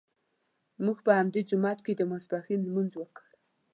[0.85, 3.23] موږ په همدې جومات کې د ماسپښین لمونځ وکړ.